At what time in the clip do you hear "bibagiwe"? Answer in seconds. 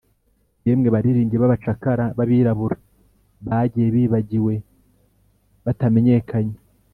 3.95-4.53